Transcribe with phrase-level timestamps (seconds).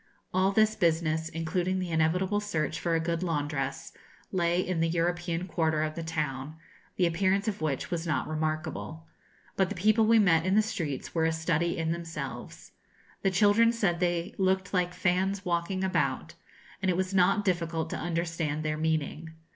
[0.33, 3.93] All this business, including the inevitable search for a good laundress,
[4.31, 6.55] lay in the European quarter of the town,
[6.95, 9.05] the appearance of which was not remarkable.
[9.55, 12.71] But the people we met in the streets were a study in themselves.
[13.21, 16.33] The children said they looked 'like fans walking about;'
[16.81, 19.35] and it was not difficult to understand their meaning.